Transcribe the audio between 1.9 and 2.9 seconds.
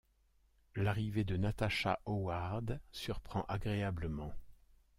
Howard